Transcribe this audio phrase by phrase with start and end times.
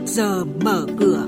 [0.00, 1.26] trước giờ mở cửa.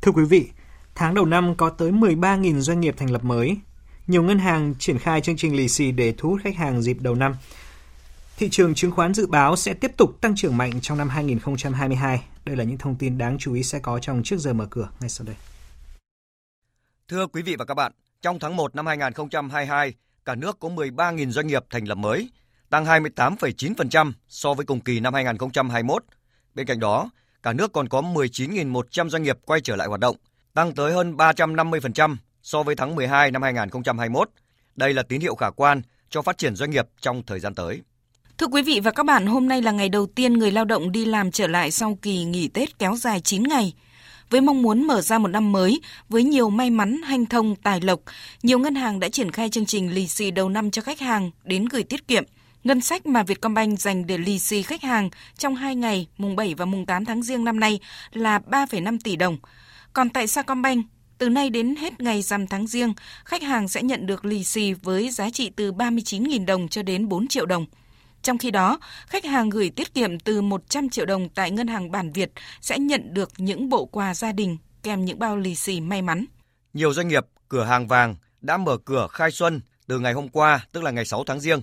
[0.00, 0.48] Thưa quý vị,
[0.94, 3.56] tháng đầu năm có tới 13.000 doanh nghiệp thành lập mới.
[4.06, 6.96] Nhiều ngân hàng triển khai chương trình lì xì để thu hút khách hàng dịp
[7.00, 7.34] đầu năm.
[8.36, 12.22] Thị trường chứng khoán dự báo sẽ tiếp tục tăng trưởng mạnh trong năm 2022.
[12.44, 14.88] Đây là những thông tin đáng chú ý sẽ có trong trước giờ mở cửa
[15.00, 15.36] ngay sau đây.
[17.08, 19.94] Thưa quý vị và các bạn, trong tháng 1 năm 2022,
[20.28, 22.28] cả nước có 13.000 doanh nghiệp thành lập mới,
[22.70, 26.04] tăng 28,9% so với cùng kỳ năm 2021.
[26.54, 27.10] Bên cạnh đó,
[27.42, 30.16] cả nước còn có 19.100 doanh nghiệp quay trở lại hoạt động,
[30.54, 34.30] tăng tới hơn 350% so với tháng 12 năm 2021.
[34.76, 37.82] Đây là tín hiệu khả quan cho phát triển doanh nghiệp trong thời gian tới.
[38.38, 40.92] Thưa quý vị và các bạn, hôm nay là ngày đầu tiên người lao động
[40.92, 43.72] đi làm trở lại sau kỳ nghỉ Tết kéo dài 9 ngày.
[44.30, 47.80] Với mong muốn mở ra một năm mới với nhiều may mắn, hanh thông, tài
[47.80, 48.00] lộc,
[48.42, 51.30] nhiều ngân hàng đã triển khai chương trình lì xì đầu năm cho khách hàng
[51.44, 52.24] đến gửi tiết kiệm.
[52.64, 56.54] Ngân sách mà Vietcombank dành để lì xì khách hàng trong 2 ngày mùng 7
[56.54, 57.80] và mùng 8 tháng riêng năm nay
[58.12, 59.38] là 3,5 tỷ đồng.
[59.92, 60.86] Còn tại Sacombank,
[61.18, 64.72] từ nay đến hết ngày rằm tháng riêng, khách hàng sẽ nhận được lì xì
[64.72, 67.66] với giá trị từ 39.000 đồng cho đến 4 triệu đồng.
[68.22, 71.90] Trong khi đó, khách hàng gửi tiết kiệm từ 100 triệu đồng tại Ngân hàng
[71.90, 72.30] Bản Việt
[72.60, 76.24] sẽ nhận được những bộ quà gia đình kèm những bao lì xì may mắn.
[76.72, 80.66] Nhiều doanh nghiệp, cửa hàng vàng đã mở cửa khai xuân từ ngày hôm qua,
[80.72, 81.60] tức là ngày 6 tháng riêng.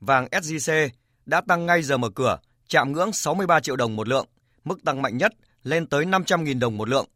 [0.00, 0.88] Vàng SJC
[1.26, 4.26] đã tăng ngay giờ mở cửa, chạm ngưỡng 63 triệu đồng một lượng,
[4.64, 7.06] mức tăng mạnh nhất lên tới 500.000 đồng một lượng.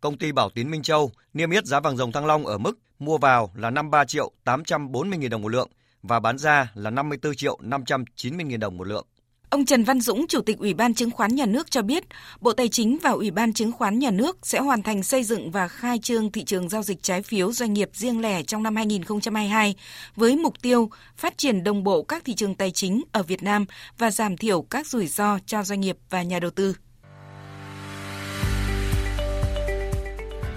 [0.00, 2.78] Công ty Bảo Tín Minh Châu niêm yết giá vàng dòng thăng long ở mức
[2.98, 5.68] mua vào là 53 triệu 840 000 đồng một lượng
[6.02, 9.06] và bán ra là 54 triệu 590 000 đồng một lượng.
[9.50, 12.04] Ông Trần Văn Dũng, Chủ tịch Ủy ban Chứng khoán Nhà nước cho biết,
[12.40, 15.50] Bộ Tài chính và Ủy ban Chứng khoán Nhà nước sẽ hoàn thành xây dựng
[15.50, 18.76] và khai trương thị trường giao dịch trái phiếu doanh nghiệp riêng lẻ trong năm
[18.76, 19.74] 2022
[20.16, 23.66] với mục tiêu phát triển đồng bộ các thị trường tài chính ở Việt Nam
[23.98, 26.74] và giảm thiểu các rủi ro cho doanh nghiệp và nhà đầu tư.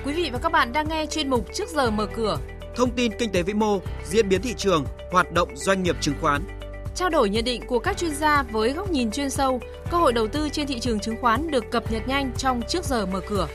[0.05, 2.37] Quý vị và các bạn đang nghe chuyên mục Trước giờ mở cửa.
[2.75, 6.15] Thông tin kinh tế vĩ mô, diễn biến thị trường, hoạt động doanh nghiệp chứng
[6.21, 6.43] khoán.
[6.95, 9.61] Trao đổi nhận định của các chuyên gia với góc nhìn chuyên sâu,
[9.91, 12.85] cơ hội đầu tư trên thị trường chứng khoán được cập nhật nhanh trong Trước
[12.85, 13.47] giờ mở cửa.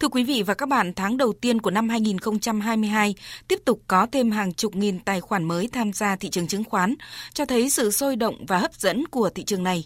[0.00, 3.14] Thưa quý vị và các bạn, tháng đầu tiên của năm 2022
[3.48, 6.64] tiếp tục có thêm hàng chục nghìn tài khoản mới tham gia thị trường chứng
[6.64, 6.94] khoán,
[7.34, 9.84] cho thấy sự sôi động và hấp dẫn của thị trường này.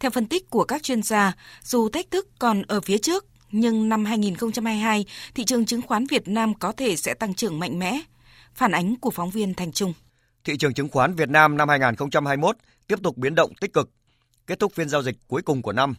[0.00, 1.32] Theo phân tích của các chuyên gia,
[1.62, 6.28] dù thách thức còn ở phía trước, nhưng năm 2022, thị trường chứng khoán Việt
[6.28, 8.00] Nam có thể sẽ tăng trưởng mạnh mẽ.
[8.54, 9.92] Phản ánh của phóng viên Thành Trung.
[10.44, 12.56] Thị trường chứng khoán Việt Nam năm 2021
[12.86, 13.90] tiếp tục biến động tích cực.
[14.46, 15.94] Kết thúc phiên giao dịch cuối cùng của năm,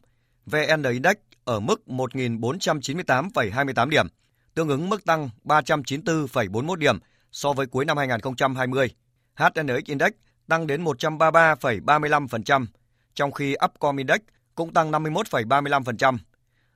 [0.46, 4.08] VN Index ở mức 1.498,28 điểm,
[4.54, 7.00] tương ứng mức tăng 394,41 điểm
[7.32, 8.88] so với cuối năm 2020.
[9.36, 10.12] HNX Index
[10.48, 12.66] tăng đến 133,35%,
[13.14, 14.20] trong khi Upcom Index
[14.56, 16.18] cũng tăng 51,35%.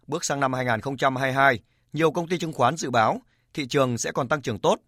[0.09, 1.59] Bước sang năm 2022,
[1.93, 3.21] nhiều công ty chứng khoán dự báo
[3.53, 4.79] thị trường sẽ còn tăng trưởng tốt.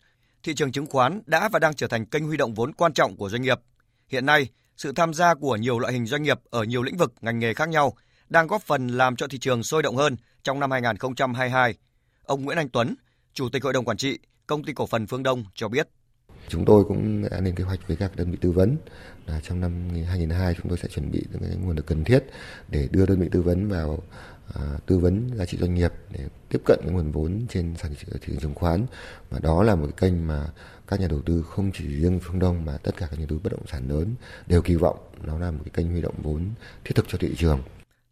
[0.43, 3.17] Thị trường chứng khoán đã và đang trở thành kênh huy động vốn quan trọng
[3.17, 3.59] của doanh nghiệp.
[4.07, 7.13] Hiện nay, sự tham gia của nhiều loại hình doanh nghiệp ở nhiều lĩnh vực,
[7.21, 7.93] ngành nghề khác nhau
[8.29, 11.73] đang góp phần làm cho thị trường sôi động hơn trong năm 2022.
[12.23, 12.95] Ông Nguyễn Anh Tuấn,
[13.33, 15.88] Chủ tịch Hội đồng Quản trị, Công ty Cổ phần Phương Đông cho biết.
[16.47, 18.77] Chúng tôi cũng đã lên kế hoạch với các đơn vị tư vấn
[19.27, 22.23] là trong năm 2022 chúng tôi sẽ chuẩn bị những nguồn lực cần thiết
[22.69, 24.03] để đưa đơn vị tư vấn vào
[24.56, 27.94] À, tư vấn giá trị doanh nghiệp để tiếp cận cái nguồn vốn trên sàn
[27.95, 28.85] thị trường chứng khoán
[29.29, 30.50] và đó là một cái kênh mà
[30.88, 33.38] các nhà đầu tư không chỉ riêng phương Đông mà tất cả các nhà đầu
[33.38, 34.16] tư bất động sản lớn
[34.47, 36.50] đều kỳ vọng nó là một cái kênh huy động vốn
[36.84, 37.62] thiết thực cho thị trường.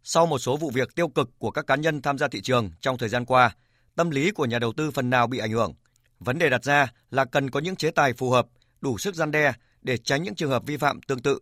[0.04, 2.70] Sau một số vụ việc tiêu cực của các cá nhân tham gia thị trường
[2.80, 3.56] trong thời gian qua,
[3.96, 5.74] tâm lý của nhà đầu tư phần nào bị ảnh hưởng.
[6.20, 8.46] Vấn đề đặt ra là cần có những chế tài phù hợp,
[8.80, 9.52] đủ sức gian đe
[9.82, 11.38] để tránh những trường hợp vi phạm tương tự.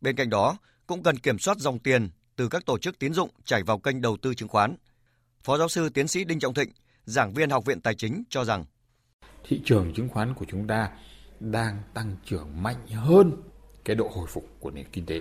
[0.00, 0.56] Bên cạnh đó,
[0.86, 4.00] cũng cần kiểm soát dòng tiền từ các tổ chức tín dụng chảy vào kênh
[4.00, 4.76] đầu tư chứng khoán.
[5.42, 6.70] Phó giáo sư tiến sĩ Đinh Trọng Thịnh,
[7.04, 8.64] giảng viên Học viện Tài chính cho rằng
[9.44, 10.90] thị trường chứng khoán của chúng ta
[11.40, 13.32] đang tăng trưởng mạnh hơn
[13.84, 15.20] cái độ hồi phục của nền kinh tế.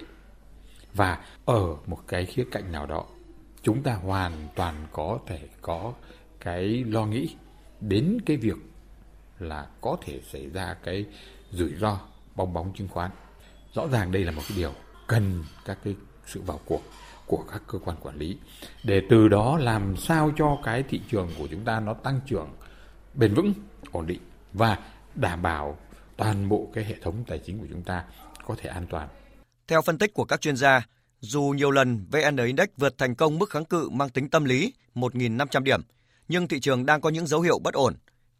[0.93, 3.05] Và ở một cái khía cạnh nào đó,
[3.61, 5.93] chúng ta hoàn toàn có thể có
[6.39, 7.35] cái lo nghĩ
[7.81, 8.57] đến cái việc
[9.39, 11.05] là có thể xảy ra cái
[11.51, 11.99] rủi ro
[12.35, 13.11] bong bóng chứng khoán.
[13.73, 14.73] Rõ ràng đây là một cái điều
[15.07, 15.95] cần các cái
[16.27, 16.81] sự vào cuộc
[17.25, 18.37] của các cơ quan quản lý
[18.83, 22.49] để từ đó làm sao cho cái thị trường của chúng ta nó tăng trưởng
[23.13, 23.53] bền vững,
[23.91, 24.21] ổn định
[24.53, 24.77] và
[25.15, 25.77] đảm bảo
[26.17, 28.03] toàn bộ cái hệ thống tài chính của chúng ta
[28.45, 29.07] có thể an toàn.
[29.67, 30.87] Theo phân tích của các chuyên gia,
[31.19, 34.73] dù nhiều lần VN Index vượt thành công mức kháng cự mang tính tâm lý
[34.95, 35.81] 1.500 điểm,
[36.27, 37.93] nhưng thị trường đang có những dấu hiệu bất ổn.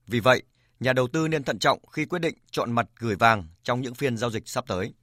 [0.08, 0.44] Vì vậy,
[0.80, 3.96] nhà đầu tư nên thận trọng khi quyết định chọn mặt gửi vàng trong những
[3.96, 4.94] phiên giao dịch sắp tới.